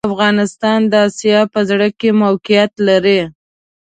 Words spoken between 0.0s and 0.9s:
افغانستان